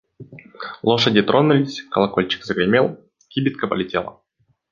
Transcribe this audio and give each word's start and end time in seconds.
Лошади 0.81 1.21
тронулись, 1.21 1.83
колокольчик 1.83 2.43
загремел, 2.43 2.99
кибитка 3.27 3.67
полетела… 3.67 4.19